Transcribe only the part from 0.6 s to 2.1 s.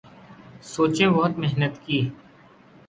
سوچیں بہت محنت کی